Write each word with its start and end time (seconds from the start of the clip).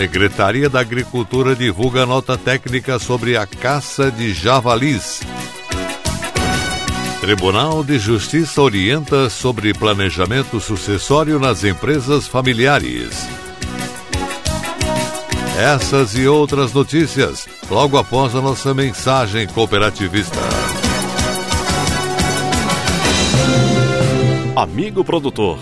Secretaria 0.00 0.70
da 0.70 0.80
Agricultura 0.80 1.54
divulga 1.54 2.06
nota 2.06 2.34
técnica 2.34 2.98
sobre 2.98 3.36
a 3.36 3.46
caça 3.46 4.10
de 4.10 4.32
javalis. 4.32 5.20
Tribunal 7.20 7.84
de 7.84 7.98
Justiça 7.98 8.62
orienta 8.62 9.28
sobre 9.28 9.74
planejamento 9.74 10.58
sucessório 10.58 11.38
nas 11.38 11.64
empresas 11.64 12.26
familiares. 12.26 13.28
Essas 15.58 16.16
e 16.16 16.26
outras 16.26 16.72
notícias 16.72 17.46
logo 17.70 17.98
após 17.98 18.34
a 18.34 18.40
nossa 18.40 18.72
mensagem 18.72 19.46
cooperativista. 19.48 20.40
Amigo 24.56 25.04
produtor, 25.04 25.58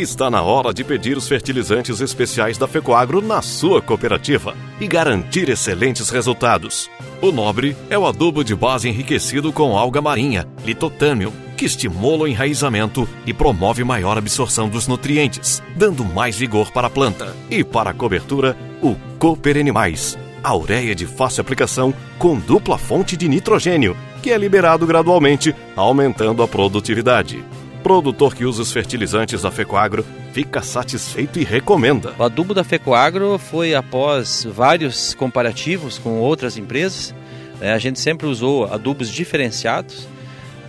está 0.00 0.30
na 0.30 0.42
hora 0.42 0.72
de 0.72 0.84
pedir 0.84 1.16
os 1.16 1.26
fertilizantes 1.26 2.00
especiais 2.00 2.56
da 2.56 2.68
Fecoagro 2.68 3.20
na 3.20 3.42
sua 3.42 3.82
cooperativa 3.82 4.56
e 4.80 4.86
garantir 4.86 5.48
excelentes 5.48 6.08
resultados. 6.10 6.88
O 7.20 7.32
Nobre 7.32 7.76
é 7.90 7.98
o 7.98 8.06
adubo 8.06 8.44
de 8.44 8.54
base 8.54 8.88
enriquecido 8.88 9.52
com 9.52 9.76
alga 9.76 10.00
marinha, 10.00 10.46
litotâmio, 10.64 11.32
que 11.56 11.64
estimula 11.64 12.24
o 12.24 12.28
enraizamento 12.28 13.08
e 13.26 13.32
promove 13.32 13.82
maior 13.82 14.16
absorção 14.16 14.68
dos 14.68 14.86
nutrientes, 14.86 15.60
dando 15.76 16.04
mais 16.04 16.38
vigor 16.38 16.70
para 16.70 16.86
a 16.86 16.90
planta. 16.90 17.34
E 17.50 17.64
para 17.64 17.90
a 17.90 17.94
cobertura, 17.94 18.56
o 18.80 18.94
Cooper 19.18 19.56
Animais, 19.56 20.16
a 20.44 20.54
ureia 20.56 20.94
de 20.94 21.06
fácil 21.06 21.40
aplicação 21.40 21.92
com 22.18 22.38
dupla 22.38 22.78
fonte 22.78 23.16
de 23.16 23.28
nitrogênio, 23.28 23.96
que 24.22 24.30
é 24.30 24.38
liberado 24.38 24.86
gradualmente, 24.86 25.54
aumentando 25.74 26.42
a 26.42 26.48
produtividade. 26.48 27.44
Produtor 27.82 28.34
que 28.34 28.44
usa 28.44 28.62
os 28.62 28.72
fertilizantes 28.72 29.42
da 29.42 29.50
Fecoagro 29.50 30.04
fica 30.32 30.62
satisfeito 30.62 31.38
e 31.38 31.44
recomenda. 31.44 32.14
O 32.18 32.22
adubo 32.22 32.54
da 32.54 32.64
Fecoagro 32.64 33.38
foi 33.38 33.74
após 33.74 34.46
vários 34.50 35.14
comparativos 35.14 35.98
com 35.98 36.20
outras 36.20 36.56
empresas. 36.56 37.14
É, 37.60 37.72
a 37.72 37.78
gente 37.78 37.98
sempre 37.98 38.26
usou 38.26 38.72
adubos 38.72 39.10
diferenciados. 39.10 40.06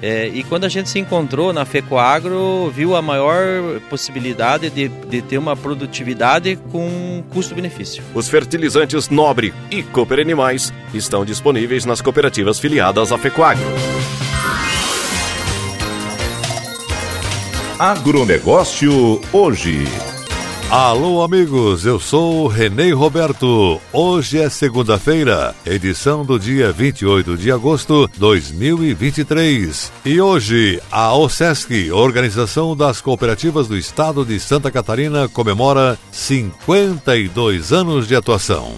É, 0.02 0.28
e 0.28 0.44
quando 0.44 0.64
a 0.64 0.70
gente 0.70 0.90
se 0.90 0.98
encontrou 0.98 1.52
na 1.52 1.66
Fecoagro, 1.66 2.72
viu 2.74 2.96
a 2.96 3.02
maior 3.02 3.82
possibilidade 3.90 4.70
de, 4.70 4.88
de 4.88 5.22
ter 5.22 5.38
uma 5.38 5.58
produtividade 5.58 6.58
com 6.72 7.22
custo-benefício. 7.32 8.02
Os 8.14 8.30
fertilizantes 8.30 9.10
Nobre 9.10 9.54
e 9.70 9.84
Cooper 9.84 10.20
Animais 10.20 10.72
estão 10.94 11.26
disponíveis 11.26 11.84
nas 11.84 12.02
cooperativas 12.02 12.60
filiadas 12.60 13.12
à 13.12 13.18
Fecoagro. 13.18 13.66
Agronegócio 17.80 19.22
hoje. 19.32 19.86
Alô, 20.70 21.24
amigos, 21.24 21.86
eu 21.86 21.98
sou 21.98 22.46
Renê 22.48 22.92
Roberto. 22.92 23.80
Hoje 23.94 24.38
é 24.38 24.50
segunda-feira, 24.50 25.56
edição 25.66 26.26
do 26.26 26.38
dia 26.38 26.74
28 26.74 27.38
de 27.38 27.50
agosto 27.50 28.10
de 28.12 28.20
2023. 28.20 29.94
E 30.04 30.20
hoje, 30.20 30.82
a 30.92 31.16
OSESC, 31.16 31.90
Organização 31.94 32.76
das 32.76 33.00
Cooperativas 33.00 33.70
do 33.70 33.78
Estado 33.78 34.26
de 34.26 34.42
Santa 34.42 34.70
Catarina, 34.70 35.30
comemora 35.30 35.98
52 36.12 37.72
anos 37.72 38.10
de 38.10 38.14
atuação. 38.14 38.74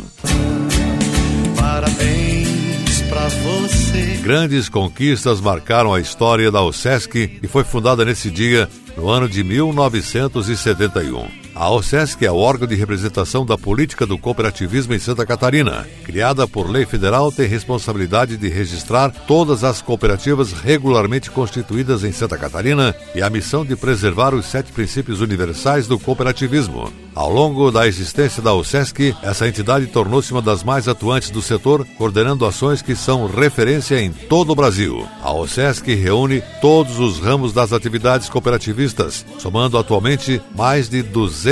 Parabéns 1.58 3.02
pra 3.10 3.28
você. 3.28 4.20
Grandes 4.22 4.70
conquistas 4.70 5.42
marcaram 5.42 5.92
a 5.92 6.00
história 6.00 6.52
da 6.52 6.62
OSESC 6.62 7.40
e 7.42 7.48
foi 7.48 7.64
fundada 7.64 8.06
nesse 8.06 8.30
dia 8.30 8.70
no 8.96 9.12
ano 9.12 9.28
de 9.28 9.44
1971. 9.44 11.41
A 11.62 11.70
OSESC 11.70 12.26
é 12.26 12.32
o 12.32 12.38
órgão 12.38 12.68
de 12.68 12.74
representação 12.74 13.46
da 13.46 13.56
política 13.56 14.04
do 14.04 14.18
cooperativismo 14.18 14.96
em 14.96 14.98
Santa 14.98 15.28
Catarina. 15.28 15.88
Criada 16.04 16.48
por 16.48 16.68
lei 16.68 16.88
federal, 16.88 17.32
tem 17.32 17.48
responsabilidade 17.48 18.36
de 18.36 18.50
registrar 18.50 19.12
todas 19.28 19.64
as 19.64 19.80
cooperativas 19.80 20.54
regularmente 20.54 21.30
constituídas 21.30 22.04
em 22.04 22.12
Santa 22.12 22.36
Catarina 22.36 22.96
e 23.14 23.22
a 23.22 23.30
missão 23.30 23.64
de 23.64 23.76
preservar 23.76 24.34
os 24.34 24.48
sete 24.48 24.72
princípios 24.72 25.22
universais 25.22 25.86
do 25.86 26.00
cooperativismo. 26.00 26.92
Ao 27.14 27.30
longo 27.30 27.70
da 27.72 27.86
existência 27.88 28.42
da 28.42 28.54
OSESC, 28.54 29.14
essa 29.22 29.46
entidade 29.48 29.86
tornou-se 29.86 30.32
uma 30.32 30.42
das 30.42 30.64
mais 30.64 30.88
atuantes 30.88 31.30
do 31.30 31.42
setor, 31.42 31.86
coordenando 31.98 32.46
ações 32.46 32.82
que 32.82 32.96
são 32.96 33.28
referência 33.28 34.02
em 34.02 34.12
todo 34.12 34.52
o 34.52 34.56
Brasil. 34.56 35.06
A 35.22 35.34
OSESC 35.34 35.94
reúne 35.94 36.42
todos 36.62 37.00
os 37.00 37.20
ramos 37.20 37.52
das 37.52 37.74
atividades 37.74 38.30
cooperativistas, 38.30 39.26
somando 39.38 39.78
atualmente 39.78 40.42
mais 40.56 40.88
de 40.88 41.04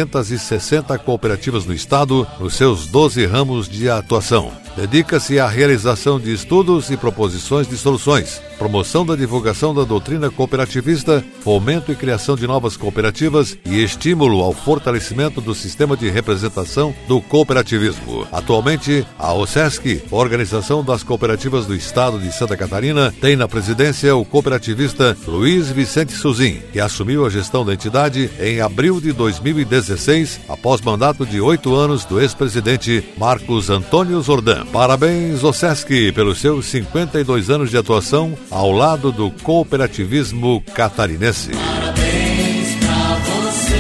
260 0.06 0.98
cooperativas 1.00 1.66
no 1.66 1.74
estado, 1.74 2.28
nos 2.40 2.56
seus 2.56 2.88
12 2.88 3.26
ramos 3.26 3.68
de 3.68 3.90
atuação. 3.90 4.52
Dedica-se 4.80 5.38
à 5.38 5.46
realização 5.46 6.18
de 6.18 6.32
estudos 6.32 6.90
e 6.90 6.96
proposições 6.96 7.68
de 7.68 7.76
soluções, 7.76 8.42
promoção 8.58 9.06
da 9.06 9.14
divulgação 9.14 9.76
da 9.76 9.84
doutrina 9.84 10.32
cooperativista, 10.32 11.22
fomento 11.42 11.92
e 11.92 11.96
criação 11.98 12.34
de 12.38 12.48
novas 12.48 12.78
cooperativas 12.78 13.58
e 13.66 13.84
estímulo 13.84 14.42
ao 14.42 14.54
fortalecimento 14.54 15.42
do 15.42 15.54
sistema 15.54 15.98
de 15.98 16.10
representação 16.10 16.96
do 17.10 17.20
cooperativismo. 17.20 18.26
Atualmente, 18.32 19.06
a 19.18 19.34
OSESC, 19.34 20.04
Organização 20.10 20.82
das 20.82 21.04
Cooperativas 21.04 21.66
do 21.66 21.76
Estado 21.76 22.18
de 22.18 22.32
Santa 22.32 22.56
Catarina, 22.56 23.14
tem 23.20 23.36
na 23.36 23.50
presidência 23.50 24.16
o 24.16 24.24
cooperativista 24.24 25.18
Luiz 25.28 25.70
Vicente 25.70 26.14
Suzin, 26.14 26.62
que 26.72 26.80
assumiu 26.80 27.26
a 27.26 27.30
gestão 27.30 27.66
da 27.66 27.74
entidade 27.74 28.30
em 28.40 28.62
abril 28.62 29.02
de 29.02 29.12
2016, 29.12 30.40
após 30.48 30.80
mandato 30.80 31.26
de 31.26 31.42
oito 31.42 31.76
anos 31.76 32.06
do 32.06 32.22
ex-presidente 32.22 33.04
Marcos 33.18 33.70
Antônio 33.70 34.22
Zordan. 34.22 34.69
Parabéns, 34.72 35.44
OSESC, 35.44 36.12
pelos 36.14 36.40
seus 36.40 36.68
52 36.68 37.50
anos 37.50 37.70
de 37.72 37.78
atuação 37.78 38.38
ao 38.52 38.72
lado 38.72 39.12
do 39.12 39.32
cooperativismo 39.32 40.64
catarinense. 40.74 41.52
Parabéns 41.52 42.76
pra 42.76 43.16
você 43.16 43.74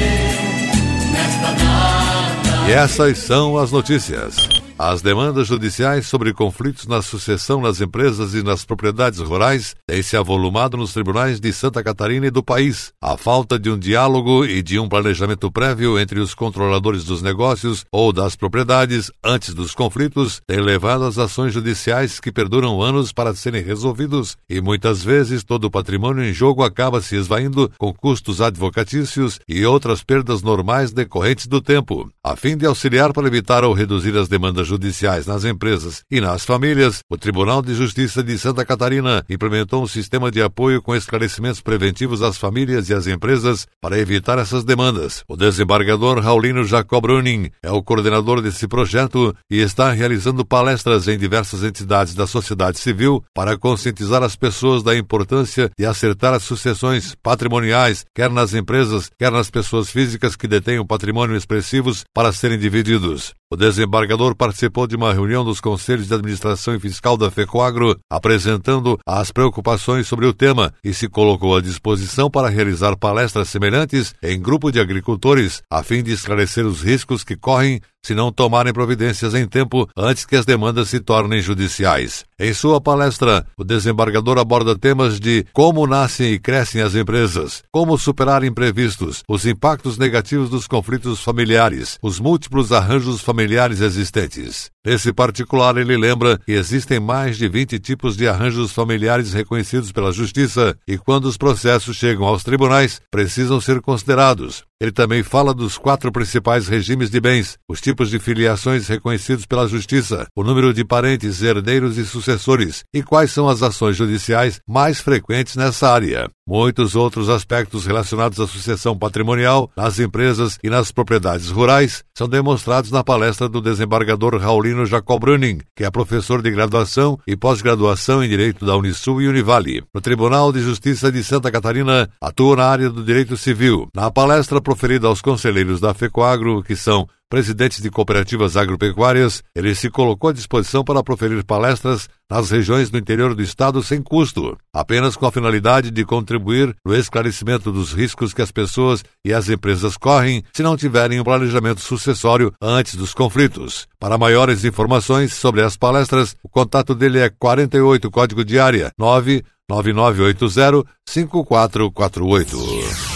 nesta 1.12 1.52
data. 1.52 2.70
E 2.70 2.72
essas 2.72 3.20
são 3.20 3.58
as 3.58 3.72
notícias. 3.72 4.59
As 4.82 5.02
demandas 5.02 5.46
judiciais 5.46 6.08
sobre 6.08 6.34
conflitos 6.34 6.88
na 6.88 7.02
sucessão 7.02 7.60
nas 7.60 7.82
empresas 7.82 8.34
e 8.34 8.42
nas 8.42 8.64
propriedades 8.64 9.20
rurais 9.20 9.76
têm 9.86 10.02
se 10.02 10.16
avolumado 10.16 10.78
nos 10.78 10.94
tribunais 10.94 11.38
de 11.38 11.52
Santa 11.52 11.84
Catarina 11.84 12.28
e 12.28 12.32
do 12.32 12.42
país. 12.42 12.94
A 13.02 13.18
falta 13.18 13.60
de 13.60 13.70
um 13.70 13.78
diálogo 13.78 14.46
e 14.46 14.62
de 14.62 14.80
um 14.80 14.88
planejamento 14.88 15.52
prévio 15.52 16.00
entre 16.00 16.22
os 16.22 16.34
controladores 16.34 17.04
dos 17.04 17.22
negócios 17.22 17.84
ou 17.92 18.14
das 18.14 18.38
propriedades 18.38 19.12
antes 19.22 19.54
dos 19.54 19.76
conflitos 19.76 20.42
tem 20.48 20.62
levado 20.62 21.04
às 21.04 21.18
ações 21.18 21.54
judiciais 21.54 22.22
que 22.22 22.32
perduram 22.32 22.82
anos 22.82 23.12
para 23.12 23.36
serem 23.36 23.62
resolvidos 23.62 24.38
e 24.50 24.62
muitas 24.62 25.04
vezes 25.04 25.44
todo 25.44 25.66
o 25.66 25.70
patrimônio 25.70 26.24
em 26.24 26.32
jogo 26.32 26.64
acaba 26.64 27.02
se 27.02 27.18
esvaindo 27.18 27.70
com 27.78 27.94
custos 27.94 28.40
advocatícios 28.40 29.42
e 29.46 29.66
outras 29.66 30.06
perdas 30.06 30.42
normais 30.42 30.94
decorrentes 30.94 31.48
do 31.48 31.60
tempo. 31.60 32.10
A 32.24 32.38
fim 32.38 32.56
de 32.56 32.66
auxiliar 32.66 33.12
para 33.12 33.28
evitar 33.28 33.66
ou 33.66 33.74
reduzir 33.74 34.16
as 34.16 34.30
demandas 34.30 34.69
judiciais 34.70 35.26
nas 35.26 35.44
empresas 35.44 36.04
e 36.12 36.22
nas 36.22 36.46
famílias, 36.46 37.00
o 37.10 37.18
Tribunal 37.18 37.62
de 37.64 37.74
Justiça 37.74 38.24
de 38.24 38.38
Santa 38.38 38.64
Catarina 38.64 39.26
implementou 39.28 39.82
um 39.82 39.88
sistema 39.88 40.30
de 40.30 40.42
apoio 40.42 40.82
com 40.82 40.96
esclarecimentos 40.96 41.62
preventivos 41.62 42.22
às 42.22 42.38
famílias 42.38 42.90
e 42.90 42.94
às 42.94 43.08
empresas 43.08 43.66
para 43.82 43.98
evitar 43.98 44.38
essas 44.38 44.64
demandas. 44.64 45.24
O 45.28 45.36
desembargador 45.36 46.20
Raulino 46.20 46.64
Jacob 46.64 47.02
Bruning 47.02 47.50
é 47.64 47.72
o 47.72 47.82
coordenador 47.82 48.42
desse 48.42 48.68
projeto 48.68 49.36
e 49.50 49.60
está 49.60 49.92
realizando 49.92 50.46
palestras 50.46 51.08
em 51.08 51.18
diversas 51.18 51.64
entidades 51.64 52.14
da 52.14 52.28
sociedade 52.28 52.78
civil 52.78 53.24
para 53.34 53.58
conscientizar 53.58 54.22
as 54.22 54.36
pessoas 54.36 54.84
da 54.84 54.96
importância 54.96 55.72
de 55.78 55.86
acertar 55.86 56.34
as 56.34 56.44
sucessões 56.44 57.16
patrimoniais, 57.24 58.06
quer 58.14 58.30
nas 58.30 58.54
empresas, 58.54 59.10
quer 59.18 59.32
nas 59.32 59.50
pessoas 59.50 59.90
físicas 59.90 60.36
que 60.36 60.48
detêm 60.48 60.80
patrimônio 60.90 61.38
expressivos 61.38 62.04
para 62.14 62.34
serem 62.34 62.58
divididos. 62.58 63.39
O 63.52 63.58
desembargador 63.58 64.36
participou 64.36 64.86
de 64.86 64.96
uma 64.96 65.12
reunião 65.12 65.44
dos 65.44 65.60
conselhos 65.60 66.08
de 66.08 66.14
administração 66.14 66.76
e 66.76 66.80
fiscal 66.80 67.18
da 67.18 67.32
FECOAGRO, 67.32 68.00
apresentando 68.08 69.00
as 69.04 69.32
preocupações 69.32 70.08
sobre 70.08 70.28
o 70.28 70.34
tema 70.34 70.72
e 70.84 70.94
se 70.94 71.10
colocou 71.10 71.58
à 71.58 71.60
disposição 71.60 72.30
para 72.30 72.48
realizar 72.48 72.96
palestras 72.96 73.50
semelhantes 73.50 74.14
em 74.22 74.40
grupo 74.40 74.72
de 74.72 74.80
agricultores, 74.80 75.64
a 75.68 75.82
fim 75.82 76.04
de 76.04 76.12
esclarecer 76.12 76.64
os 76.64 76.84
riscos 76.84 77.24
que 77.24 77.36
correm 77.36 77.82
se 78.04 78.16
não 78.16 78.32
tomarem 78.32 78.74
providências 78.74 79.36
em 79.36 79.46
tempo 79.48 79.88
antes 79.96 80.26
que 80.26 80.36
as 80.36 80.46
demandas 80.46 80.90
se 80.90 81.00
tornem 81.00 81.42
judiciais. 81.42 82.26
Em 82.40 82.54
sua 82.54 82.80
palestra, 82.80 83.46
o 83.58 83.64
desembargador 83.64 84.38
aborda 84.38 84.78
temas 84.78 85.20
de 85.20 85.46
como 85.54 85.86
nascem 85.86 86.34
e 86.34 86.40
crescem 86.40 86.82
as 86.82 86.96
empresas, 86.96 87.64
como 87.72 87.98
superar 87.98 88.44
imprevistos, 88.44 89.24
os 89.28 89.46
impactos 89.46 89.98
negativos 89.98 90.50
dos 90.50 90.68
conflitos 90.68 91.22
familiares, 91.22 91.98
os 92.02 92.20
múltiplos 92.20 92.72
arranjos 92.72 93.22
familiares 93.22 93.82
existentes. 93.82 94.72
Nesse 94.86 95.12
particular, 95.12 95.76
ele 95.76 95.98
lembra 95.98 96.38
que 96.38 96.54
existem 96.54 97.02
mais 97.02 97.38
de 97.38 97.50
20 97.50 97.78
tipos 97.80 98.16
de 98.16 98.30
arranjos 98.30 98.72
familiares 98.72 99.34
reconhecidos 99.34 99.92
pela 99.92 100.14
Justiça 100.14 100.74
e, 100.88 100.98
quando 100.98 101.26
os 101.26 101.36
processos 101.36 101.98
chegam 101.98 102.26
aos 102.26 102.44
tribunais, 102.44 103.02
precisam 103.12 103.60
ser 103.60 103.82
considerados. 103.82 104.64
Ele 104.82 104.94
também 104.94 105.22
fala 105.22 105.54
dos 105.54 105.78
quatro 105.78 106.10
principais 106.10 106.70
regimes 106.70 107.10
de 107.10 107.20
bens, 107.20 107.58
os 107.68 107.82
tipos 107.82 108.10
de 108.10 108.18
filiações 108.20 108.88
reconhecidos 108.88 109.46
pela 109.46 109.68
Justiça, 109.68 110.26
o 110.34 110.42
número 110.42 110.74
de 110.74 110.86
parentes, 110.86 111.42
herdeiros 111.42 111.98
e 111.98 112.06
sucessores 112.06 112.86
e 112.94 113.04
quais 113.04 113.32
são 113.32 113.50
as 113.50 113.62
ações 113.62 113.98
judiciais 113.98 114.62
mais 114.66 115.02
frequentes 115.02 115.58
nessa 115.58 115.90
área. 115.90 116.30
Muitos 116.50 116.96
outros 116.96 117.30
aspectos 117.30 117.86
relacionados 117.86 118.40
à 118.40 118.48
sucessão 118.48 118.98
patrimonial 118.98 119.70
nas 119.78 120.00
empresas 120.00 120.58
e 120.64 120.68
nas 120.68 120.92
propriedades 120.92 121.52
rurais 121.52 122.04
são 122.12 122.28
demonstrados 122.28 122.90
na 122.90 123.04
palestra 123.04 123.48
do 123.48 123.62
desembargador 123.62 124.36
Raulino 124.36 124.84
Jacob 124.84 125.20
Bruning, 125.22 125.60
que 125.76 125.84
é 125.84 125.92
professor 125.92 126.42
de 126.42 126.50
graduação 126.50 127.20
e 127.28 127.38
pós-graduação 127.38 128.24
em 128.24 128.28
Direito 128.28 128.66
da 128.66 128.76
Unisul 128.76 129.22
e 129.22 129.28
Univale. 129.28 129.84
No 129.94 130.02
Tribunal 130.02 130.52
de 130.52 130.60
Justiça 130.60 131.12
de 131.12 131.24
Santa 131.24 131.52
Catarina, 131.52 132.10
atua 132.20 132.56
na 132.56 132.66
área 132.66 132.90
do 132.90 133.04
direito 133.04 133.38
civil. 133.38 133.88
Na 133.94 134.10
palestra 134.10 134.60
proferida 134.60 135.06
aos 135.06 135.22
conselheiros 135.22 135.80
da 135.80 135.94
FECOAGRO, 135.94 136.64
que 136.64 136.76
são 136.76 137.08
presidente 137.30 137.82
de 137.82 137.92
cooperativas 137.92 138.58
agropecuárias, 138.58 139.44
ele 139.56 139.76
se 139.76 139.90
colocou 139.90 140.32
à 140.32 140.34
disposição 140.34 140.84
para 140.84 141.04
proferir 141.04 141.44
palestras 141.46 142.10
nas 142.30 142.50
regiões 142.50 142.90
do 142.90 142.98
interior 142.98 143.36
do 143.36 143.42
estado 143.42 143.82
sem 143.84 144.02
custo, 144.02 144.58
apenas 144.74 145.16
com 145.16 145.26
a 145.26 145.32
finalidade 145.32 145.92
de 145.92 146.04
contribuir 146.04 146.76
no 146.86 146.96
esclarecimento 146.96 147.72
dos 147.72 147.94
riscos 147.94 148.34
que 148.34 148.42
as 148.42 148.52
pessoas 148.52 149.04
e 149.24 149.34
as 149.34 149.50
empresas 149.50 149.96
correm 149.96 150.44
se 150.52 150.64
não 150.64 150.76
tiverem 150.76 151.20
um 151.20 151.24
planejamento 151.24 151.82
sucessório 151.82 152.52
antes 152.62 152.96
dos 152.96 153.14
conflitos. 153.14 153.88
Para 154.00 154.18
maiores 154.18 154.66
informações 154.66 155.34
sobre 155.34 155.62
as 155.62 155.78
palestras, 155.78 156.36
o 156.44 156.50
contato 156.50 156.96
dele 156.96 157.20
é 157.20 157.30
48 157.30 158.10
código 158.10 158.44
de 158.44 158.60
área 158.60 158.92
99980 158.98 160.84
5448. 161.08 163.09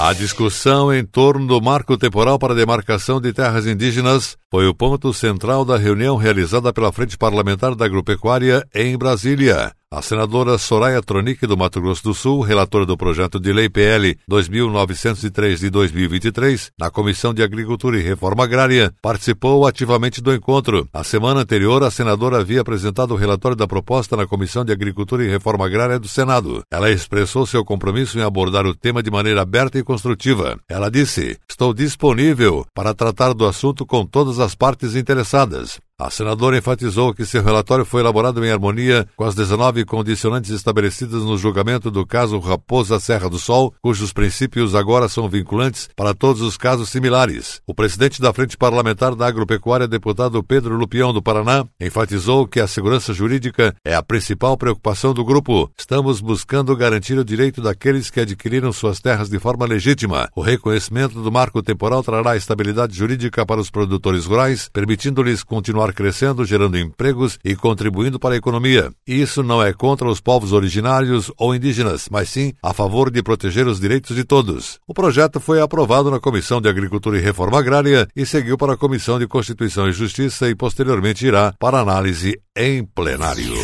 A 0.00 0.12
discussão 0.12 0.94
em 0.94 1.04
torno 1.04 1.44
do 1.44 1.60
marco 1.60 1.98
temporal 1.98 2.38
para 2.38 2.52
a 2.52 2.56
demarcação 2.56 3.20
de 3.20 3.32
terras 3.32 3.66
indígenas 3.66 4.36
foi 4.48 4.68
o 4.68 4.72
ponto 4.72 5.12
central 5.12 5.64
da 5.64 5.76
reunião 5.76 6.16
realizada 6.16 6.72
pela 6.72 6.92
Frente 6.92 7.18
Parlamentar 7.18 7.74
da 7.74 7.84
Agropecuária 7.84 8.64
em 8.72 8.96
Brasília. 8.96 9.72
A 9.90 10.02
senadora 10.02 10.58
Soraya 10.58 11.00
Tronic, 11.00 11.46
do 11.46 11.56
Mato 11.56 11.80
Grosso 11.80 12.04
do 12.04 12.12
Sul, 12.12 12.42
relatora 12.42 12.84
do 12.84 12.94
projeto 12.94 13.40
de 13.40 13.50
lei 13.54 13.70
PL 13.70 14.18
2903 14.28 15.60
de 15.60 15.70
2023, 15.70 16.72
na 16.78 16.90
Comissão 16.90 17.32
de 17.32 17.42
Agricultura 17.42 17.98
e 17.98 18.02
Reforma 18.02 18.44
Agrária, 18.44 18.92
participou 19.00 19.66
ativamente 19.66 20.20
do 20.20 20.34
encontro. 20.34 20.86
A 20.92 21.02
semana 21.02 21.40
anterior, 21.40 21.82
a 21.82 21.90
senadora 21.90 22.38
havia 22.38 22.60
apresentado 22.60 23.12
o 23.12 23.16
relatório 23.16 23.56
da 23.56 23.66
proposta 23.66 24.14
na 24.14 24.26
Comissão 24.26 24.62
de 24.62 24.72
Agricultura 24.72 25.24
e 25.24 25.30
Reforma 25.30 25.64
Agrária 25.64 25.98
do 25.98 26.06
Senado. 26.06 26.62
Ela 26.70 26.90
expressou 26.90 27.46
seu 27.46 27.64
compromisso 27.64 28.18
em 28.18 28.22
abordar 28.22 28.66
o 28.66 28.74
tema 28.74 29.02
de 29.02 29.10
maneira 29.10 29.40
aberta 29.40 29.78
e 29.78 29.82
construtiva. 29.82 30.58
Ela 30.68 30.90
disse: 30.90 31.38
Estou 31.48 31.72
disponível 31.72 32.66
para 32.74 32.92
tratar 32.92 33.32
do 33.32 33.46
assunto 33.46 33.86
com 33.86 34.04
todas 34.04 34.38
as 34.38 34.54
partes 34.54 34.94
interessadas. 34.94 35.80
A 36.00 36.10
senadora 36.10 36.56
enfatizou 36.56 37.12
que 37.12 37.26
seu 37.26 37.42
relatório 37.42 37.84
foi 37.84 38.00
elaborado 38.00 38.44
em 38.46 38.52
harmonia 38.52 39.04
com 39.16 39.24
as 39.24 39.34
19 39.34 39.84
condicionantes 39.84 40.52
estabelecidas 40.52 41.24
no 41.24 41.36
julgamento 41.36 41.90
do 41.90 42.06
caso 42.06 42.38
Raposa 42.38 43.00
Serra 43.00 43.28
do 43.28 43.36
Sol, 43.36 43.74
cujos 43.82 44.12
princípios 44.12 44.76
agora 44.76 45.08
são 45.08 45.28
vinculantes 45.28 45.88
para 45.96 46.14
todos 46.14 46.40
os 46.40 46.56
casos 46.56 46.88
similares. 46.88 47.60
O 47.66 47.74
presidente 47.74 48.22
da 48.22 48.32
Frente 48.32 48.56
Parlamentar 48.56 49.16
da 49.16 49.26
Agropecuária, 49.26 49.88
deputado 49.88 50.40
Pedro 50.40 50.76
Lupião 50.76 51.12
do 51.12 51.20
Paraná, 51.20 51.66
enfatizou 51.80 52.46
que 52.46 52.60
a 52.60 52.68
segurança 52.68 53.12
jurídica 53.12 53.74
é 53.84 53.96
a 53.96 54.02
principal 54.02 54.56
preocupação 54.56 55.12
do 55.12 55.24
grupo. 55.24 55.68
Estamos 55.76 56.20
buscando 56.20 56.76
garantir 56.76 57.18
o 57.18 57.24
direito 57.24 57.60
daqueles 57.60 58.08
que 58.08 58.20
adquiriram 58.20 58.72
suas 58.72 59.00
terras 59.00 59.28
de 59.28 59.40
forma 59.40 59.66
legítima. 59.66 60.30
O 60.36 60.42
reconhecimento 60.42 61.20
do 61.20 61.32
marco 61.32 61.60
temporal 61.60 62.04
trará 62.04 62.36
estabilidade 62.36 62.96
jurídica 62.96 63.44
para 63.44 63.60
os 63.60 63.68
produtores 63.68 64.26
rurais, 64.26 64.70
permitindo-lhes 64.72 65.42
continuar 65.42 65.87
continuar 65.88 65.92
crescendo, 65.92 66.44
gerando 66.44 66.78
empregos 66.78 67.38
e 67.44 67.54
contribuindo 67.54 68.18
para 68.18 68.34
a 68.34 68.38
economia. 68.38 68.90
Isso 69.06 69.42
não 69.42 69.62
é 69.62 69.72
contra 69.72 70.08
os 70.08 70.20
povos 70.20 70.52
originários 70.52 71.30
ou 71.36 71.54
indígenas, 71.54 72.08
mas 72.10 72.28
sim 72.28 72.52
a 72.62 72.72
favor 72.72 73.10
de 73.10 73.22
proteger 73.22 73.66
os 73.66 73.80
direitos 73.80 74.14
de 74.14 74.24
todos. 74.24 74.78
O 74.86 74.94
projeto 74.94 75.40
foi 75.40 75.60
aprovado 75.60 76.10
na 76.10 76.20
Comissão 76.20 76.60
de 76.60 76.68
Agricultura 76.68 77.18
e 77.18 77.20
Reforma 77.20 77.58
Agrária 77.58 78.08
e 78.14 78.24
seguiu 78.24 78.56
para 78.56 78.74
a 78.74 78.76
Comissão 78.76 79.18
de 79.18 79.26
Constituição 79.26 79.88
e 79.88 79.92
Justiça 79.92 80.48
e 80.48 80.54
posteriormente 80.54 81.26
irá 81.26 81.54
para 81.58 81.80
análise 81.80 82.38
em 82.56 82.84
plenário. 82.84 83.54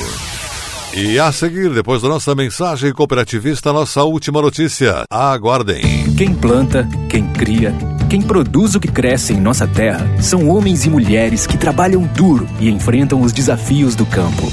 E 0.96 1.18
a 1.18 1.32
seguir, 1.32 1.70
depois 1.70 2.02
da 2.02 2.08
nossa 2.08 2.36
mensagem 2.36 2.92
cooperativista, 2.92 3.72
nossa 3.72 4.04
última 4.04 4.40
notícia. 4.40 5.04
Aguardem. 5.10 5.82
Quem 6.16 6.32
planta, 6.34 6.88
quem 7.08 7.26
cria, 7.32 7.74
quem 8.04 8.22
produz 8.22 8.74
o 8.74 8.80
que 8.80 8.88
cresce 8.88 9.32
em 9.32 9.40
nossa 9.40 9.66
terra 9.66 10.06
são 10.20 10.48
homens 10.48 10.84
e 10.84 10.90
mulheres 10.90 11.46
que 11.46 11.58
trabalham 11.58 12.02
duro 12.02 12.46
e 12.60 12.70
enfrentam 12.70 13.20
os 13.20 13.32
desafios 13.32 13.94
do 13.94 14.06
campo. 14.06 14.50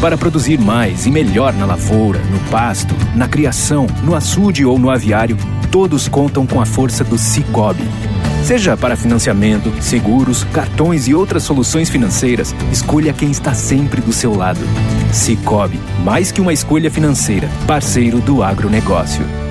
Para 0.00 0.16
produzir 0.16 0.58
mais 0.58 1.06
e 1.06 1.10
melhor 1.10 1.52
na 1.52 1.66
lavoura, 1.66 2.18
no 2.30 2.38
pasto, 2.50 2.94
na 3.14 3.28
criação, 3.28 3.86
no 4.02 4.14
açude 4.14 4.64
ou 4.64 4.78
no 4.78 4.90
aviário, 4.90 5.36
todos 5.70 6.08
contam 6.08 6.46
com 6.46 6.60
a 6.60 6.66
força 6.66 7.04
do 7.04 7.16
Cicobi 7.16 7.88
Seja 8.42 8.76
para 8.76 8.96
financiamento, 8.96 9.72
seguros, 9.80 10.42
cartões 10.44 11.06
e 11.06 11.14
outras 11.14 11.44
soluções 11.44 11.88
financeiras, 11.88 12.54
escolha 12.72 13.12
quem 13.12 13.30
está 13.30 13.54
sempre 13.54 14.00
do 14.00 14.12
seu 14.12 14.34
lado. 14.34 14.60
Cicobi, 15.12 15.78
mais 16.04 16.32
que 16.32 16.40
uma 16.40 16.52
escolha 16.52 16.90
financeira, 16.90 17.48
parceiro 17.66 18.20
do 18.20 18.42
agronegócio. 18.42 19.41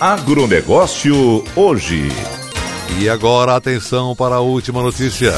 Agronegócio 0.00 1.42
hoje. 1.56 2.08
E 2.98 3.08
agora 3.08 3.56
atenção 3.56 4.14
para 4.14 4.36
a 4.36 4.40
última 4.40 4.82
notícia. 4.82 5.32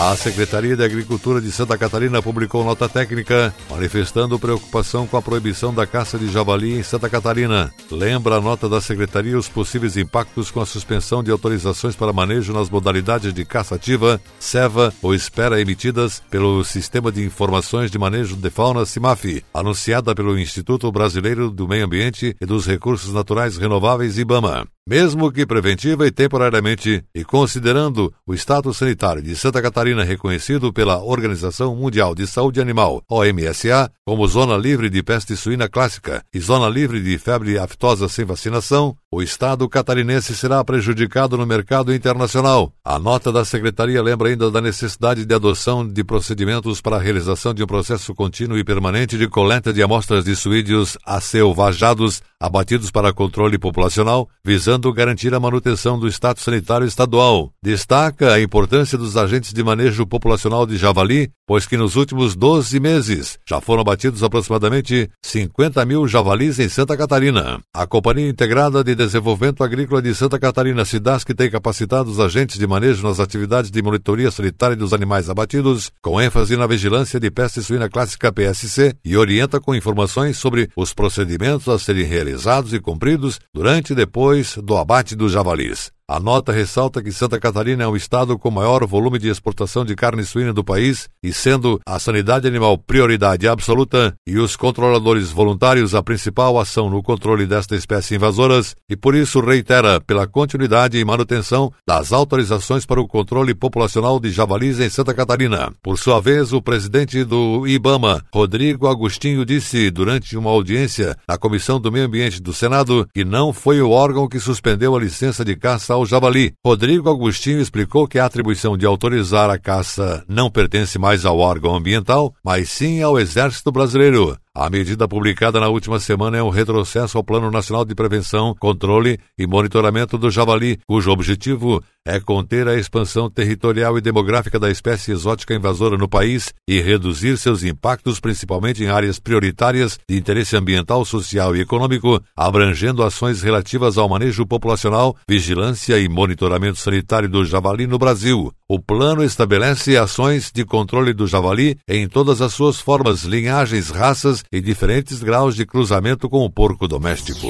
A 0.00 0.14
Secretaria 0.14 0.76
de 0.76 0.84
Agricultura 0.84 1.40
de 1.40 1.50
Santa 1.50 1.76
Catarina 1.76 2.22
publicou 2.22 2.62
nota 2.62 2.88
técnica 2.88 3.52
manifestando 3.68 4.38
preocupação 4.38 5.08
com 5.08 5.16
a 5.16 5.22
proibição 5.22 5.74
da 5.74 5.88
caça 5.88 6.16
de 6.16 6.30
javali 6.30 6.78
em 6.78 6.84
Santa 6.84 7.10
Catarina. 7.10 7.74
Lembra 7.90 8.36
a 8.36 8.40
nota 8.40 8.68
da 8.68 8.80
Secretaria 8.80 9.36
os 9.36 9.48
possíveis 9.48 9.96
impactos 9.96 10.52
com 10.52 10.60
a 10.60 10.66
suspensão 10.66 11.20
de 11.20 11.32
autorizações 11.32 11.96
para 11.96 12.12
manejo 12.12 12.52
nas 12.52 12.70
modalidades 12.70 13.34
de 13.34 13.44
caça 13.44 13.74
ativa, 13.74 14.20
ceva 14.38 14.94
ou 15.02 15.12
espera 15.12 15.60
emitidas 15.60 16.22
pelo 16.30 16.62
Sistema 16.62 17.10
de 17.10 17.24
Informações 17.24 17.90
de 17.90 17.98
Manejo 17.98 18.36
de 18.36 18.50
Fauna 18.50 18.86
CIMAF, 18.86 19.44
anunciada 19.52 20.14
pelo 20.14 20.38
Instituto 20.38 20.92
Brasileiro 20.92 21.50
do 21.50 21.66
Meio 21.66 21.86
Ambiente 21.86 22.36
e 22.40 22.46
dos 22.46 22.66
Recursos 22.66 23.12
Naturais 23.12 23.56
Renováveis 23.56 24.16
IBAMA. 24.16 24.64
Mesmo 24.88 25.30
que 25.30 25.44
preventiva 25.44 26.06
e 26.06 26.10
temporariamente, 26.10 27.04
e 27.14 27.22
considerando 27.22 28.10
o 28.26 28.32
status 28.32 28.78
sanitário 28.78 29.20
de 29.20 29.36
Santa 29.36 29.60
Catarina 29.60 30.02
reconhecido 30.02 30.72
pela 30.72 31.02
Organização 31.02 31.76
Mundial 31.76 32.14
de 32.14 32.26
Saúde 32.26 32.58
Animal, 32.58 33.02
OMSA, 33.06 33.90
como 34.06 34.26
zona 34.26 34.56
livre 34.56 34.88
de 34.88 35.02
peste 35.02 35.36
suína 35.36 35.68
clássica 35.68 36.24
e 36.32 36.40
zona 36.40 36.70
livre 36.70 37.02
de 37.02 37.18
febre 37.18 37.58
aftosa 37.58 38.08
sem 38.08 38.24
vacinação, 38.24 38.96
o 39.12 39.22
Estado 39.22 39.68
catarinense 39.68 40.34
será 40.34 40.64
prejudicado 40.64 41.36
no 41.36 41.44
mercado 41.44 41.94
internacional. 41.94 42.72
A 42.82 42.98
nota 42.98 43.30
da 43.30 43.44
Secretaria 43.44 44.02
lembra 44.02 44.30
ainda 44.30 44.50
da 44.50 44.62
necessidade 44.62 45.26
de 45.26 45.34
adoção 45.34 45.86
de 45.86 46.02
procedimentos 46.02 46.80
para 46.80 46.96
a 46.96 47.00
realização 47.00 47.52
de 47.52 47.62
um 47.62 47.66
processo 47.66 48.14
contínuo 48.14 48.56
e 48.56 48.64
permanente 48.64 49.18
de 49.18 49.28
coleta 49.28 49.70
de 49.70 49.82
amostras 49.82 50.24
de 50.24 50.34
suídeos 50.34 50.96
acelvajados 51.04 52.22
abatidos 52.40 52.90
para 52.90 53.12
controle 53.12 53.58
populacional, 53.58 54.28
visando 54.44 54.92
garantir 54.92 55.34
a 55.34 55.40
manutenção 55.40 55.98
do 55.98 56.06
status 56.08 56.44
sanitário 56.44 56.86
estadual. 56.86 57.52
Destaca 57.62 58.32
a 58.32 58.40
importância 58.40 58.96
dos 58.96 59.16
agentes 59.16 59.52
de 59.52 59.62
manejo 59.62 60.06
populacional 60.06 60.66
de 60.66 60.76
javali, 60.76 61.30
pois 61.48 61.66
que 61.66 61.78
nos 61.78 61.96
últimos 61.96 62.36
12 62.36 62.78
meses 62.78 63.38
já 63.48 63.58
foram 63.58 63.80
abatidos 63.80 64.22
aproximadamente 64.22 65.08
50 65.24 65.82
mil 65.86 66.06
javalis 66.06 66.58
em 66.58 66.68
Santa 66.68 66.94
Catarina. 66.94 67.58
A 67.74 67.86
Companhia 67.86 68.28
Integrada 68.28 68.84
de 68.84 68.94
Desenvolvimento 68.94 69.64
Agrícola 69.64 70.02
de 70.02 70.14
Santa 70.14 70.38
Catarina, 70.38 70.82
que 71.26 71.34
tem 71.34 71.50
capacitado 71.50 72.10
os 72.10 72.20
agentes 72.20 72.58
de 72.58 72.66
manejo 72.66 73.02
nas 73.02 73.18
atividades 73.18 73.70
de 73.70 73.82
monitoria 73.82 74.30
sanitária 74.30 74.76
dos 74.76 74.92
animais 74.92 75.30
abatidos, 75.30 75.90
com 76.02 76.20
ênfase 76.20 76.54
na 76.54 76.66
vigilância 76.66 77.18
de 77.18 77.30
peste 77.30 77.62
suína 77.62 77.88
clássica 77.88 78.30
PSC, 78.30 78.94
e 79.02 79.16
orienta 79.16 79.58
com 79.58 79.74
informações 79.74 80.36
sobre 80.36 80.68
os 80.76 80.92
procedimentos 80.92 81.66
a 81.66 81.78
serem 81.78 82.04
realizados 82.04 82.74
e 82.74 82.78
cumpridos 82.78 83.40
durante 83.54 83.94
e 83.94 83.96
depois 83.96 84.58
do 84.62 84.76
abate 84.76 85.16
dos 85.16 85.32
javalis. 85.32 85.97
A 86.10 86.18
nota 86.18 86.52
ressalta 86.52 87.02
que 87.02 87.12
Santa 87.12 87.38
Catarina 87.38 87.84
é 87.84 87.86
o 87.86 87.94
estado 87.94 88.38
com 88.38 88.50
maior 88.50 88.86
volume 88.86 89.18
de 89.18 89.28
exportação 89.28 89.84
de 89.84 89.94
carne 89.94 90.24
suína 90.24 90.54
do 90.54 90.64
país 90.64 91.06
e 91.22 91.34
sendo 91.34 91.78
a 91.84 91.98
sanidade 91.98 92.48
animal 92.48 92.78
prioridade 92.78 93.46
absoluta 93.46 94.14
e 94.26 94.38
os 94.38 94.56
controladores 94.56 95.30
voluntários 95.30 95.94
a 95.94 96.02
principal 96.02 96.58
ação 96.58 96.88
no 96.88 97.02
controle 97.02 97.44
desta 97.44 97.76
espécie 97.76 98.14
invasoras 98.14 98.74
e 98.88 98.96
por 98.96 99.14
isso 99.14 99.38
reitera 99.40 100.00
pela 100.00 100.26
continuidade 100.26 100.96
e 100.96 101.04
manutenção 101.04 101.70
das 101.86 102.10
autorizações 102.10 102.86
para 102.86 103.02
o 103.02 103.06
controle 103.06 103.54
populacional 103.54 104.18
de 104.18 104.30
javalis 104.30 104.80
em 104.80 104.88
Santa 104.88 105.12
Catarina. 105.12 105.70
Por 105.82 105.98
sua 105.98 106.22
vez, 106.22 106.54
o 106.54 106.62
presidente 106.62 107.22
do 107.22 107.66
IBAMA, 107.66 108.24
Rodrigo 108.32 108.88
Agostinho, 108.88 109.44
disse 109.44 109.90
durante 109.90 110.38
uma 110.38 110.48
audiência 110.48 111.14
na 111.28 111.36
Comissão 111.36 111.78
do 111.78 111.92
Meio 111.92 112.06
Ambiente 112.06 112.40
do 112.40 112.54
Senado 112.54 113.06
que 113.12 113.26
não 113.26 113.52
foi 113.52 113.82
o 113.82 113.90
órgão 113.90 114.26
que 114.26 114.40
suspendeu 114.40 114.96
a 114.96 115.00
licença 115.00 115.44
de 115.44 115.54
caça 115.54 115.97
ao 115.98 116.06
javali. 116.06 116.52
Rodrigo 116.64 117.10
Agostinho 117.10 117.60
explicou 117.60 118.06
que 118.06 118.18
a 118.18 118.24
atribuição 118.24 118.76
de 118.76 118.86
autorizar 118.86 119.50
a 119.50 119.58
caça 119.58 120.24
não 120.28 120.50
pertence 120.50 120.98
mais 120.98 121.24
ao 121.24 121.38
órgão 121.38 121.74
ambiental, 121.74 122.32
mas 122.44 122.70
sim 122.70 123.02
ao 123.02 123.18
Exército 123.18 123.72
Brasileiro. 123.72 124.38
A 124.60 124.68
medida 124.68 125.06
publicada 125.06 125.60
na 125.60 125.68
última 125.68 126.00
semana 126.00 126.36
é 126.36 126.42
um 126.42 126.48
retrocesso 126.48 127.16
ao 127.16 127.22
Plano 127.22 127.48
Nacional 127.48 127.84
de 127.84 127.94
Prevenção, 127.94 128.56
Controle 128.58 129.16
e 129.38 129.46
Monitoramento 129.46 130.18
do 130.18 130.32
Javali, 130.32 130.80
cujo 130.84 131.12
objetivo 131.12 131.80
é 132.04 132.18
conter 132.18 132.66
a 132.66 132.74
expansão 132.74 133.30
territorial 133.30 133.96
e 133.96 134.00
demográfica 134.00 134.58
da 134.58 134.68
espécie 134.68 135.12
exótica 135.12 135.54
invasora 135.54 135.96
no 135.96 136.08
país 136.08 136.52
e 136.66 136.80
reduzir 136.80 137.38
seus 137.38 137.62
impactos 137.62 138.18
principalmente 138.18 138.82
em 138.82 138.88
áreas 138.88 139.20
prioritárias 139.20 139.96
de 140.08 140.18
interesse 140.18 140.56
ambiental, 140.56 141.04
social 141.04 141.54
e 141.54 141.60
econômico, 141.60 142.20
abrangendo 142.36 143.04
ações 143.04 143.42
relativas 143.42 143.96
ao 143.96 144.08
manejo 144.08 144.44
populacional, 144.44 145.14
vigilância 145.30 146.00
e 146.00 146.08
monitoramento 146.08 146.80
sanitário 146.80 147.28
do 147.28 147.44
javali 147.44 147.86
no 147.86 147.96
Brasil. 147.96 148.52
O 148.70 148.78
plano 148.78 149.24
estabelece 149.24 149.96
ações 149.96 150.52
de 150.52 150.62
controle 150.62 151.14
do 151.14 151.26
javali 151.26 151.78
em 151.88 152.06
todas 152.06 152.42
as 152.42 152.52
suas 152.52 152.78
formas, 152.78 153.22
linhagens, 153.22 153.88
raças 153.88 154.44
e 154.52 154.60
diferentes 154.60 155.22
graus 155.22 155.56
de 155.56 155.64
cruzamento 155.64 156.28
com 156.28 156.44
o 156.44 156.50
porco 156.50 156.86
doméstico. 156.86 157.46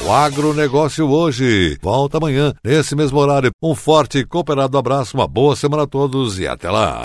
O 0.00 0.12
agronegócio 0.12 1.08
hoje. 1.08 1.78
Volta 1.80 2.18
amanhã, 2.18 2.52
nesse 2.64 2.96
mesmo 2.96 3.20
horário. 3.20 3.52
Um 3.62 3.76
forte 3.76 4.18
e 4.18 4.24
cooperado 4.24 4.76
abraço, 4.76 5.16
uma 5.16 5.28
boa 5.28 5.54
semana 5.54 5.84
a 5.84 5.86
todos 5.86 6.36
e 6.40 6.48
até 6.48 6.68
lá. 6.68 7.00